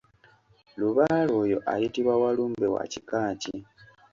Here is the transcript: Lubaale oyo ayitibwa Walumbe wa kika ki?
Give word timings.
Lubaale 0.79 1.31
oyo 1.43 1.57
ayitibwa 1.71 2.13
Walumbe 2.21 2.67
wa 2.73 2.83
kika 2.91 3.21
ki? 3.41 3.55